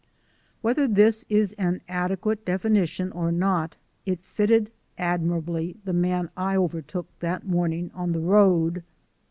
[0.63, 7.05] Whether this is an adequate definition or not, it fitted admirably the man I overtook
[7.19, 8.81] that morning on the road.